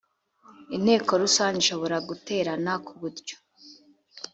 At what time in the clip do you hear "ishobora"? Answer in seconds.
1.61-1.97